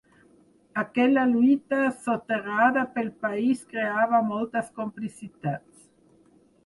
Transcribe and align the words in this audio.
Aquella 0.83 1.25
lluita 1.33 1.81
soterrada 2.07 2.85
pel 2.95 3.11
país 3.25 3.61
creava 3.75 4.23
moltes 4.33 4.73
complicitats. 4.81 5.89